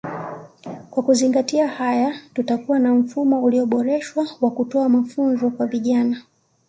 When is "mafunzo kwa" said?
4.89-5.65